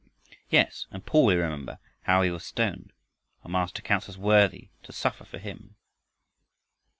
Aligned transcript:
"Yes, 0.49 0.87
and 0.89 1.05
Paul 1.05 1.31
you 1.31 1.39
remember 1.39 1.77
how 2.05 2.23
he 2.23 2.31
was 2.31 2.43
stoned. 2.43 2.91
Our 3.43 3.51
Master 3.51 3.83
counts 3.83 4.09
us 4.09 4.17
worthy 4.17 4.69
to 4.81 4.91
suffer 4.91 5.25
for 5.25 5.37
him." 5.37 5.75